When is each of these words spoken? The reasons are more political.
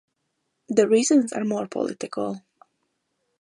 The 0.67 0.87
reasons 0.87 1.31
are 1.31 1.43
more 1.45 1.67
political. 1.67 2.41